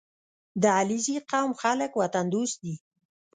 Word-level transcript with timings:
•د 0.61 0.63
علیزي 0.77 1.17
قوم 1.31 1.51
خلک 1.61 1.91
وطن 2.01 2.25
دوست 2.35 2.57
دي. 2.63 2.75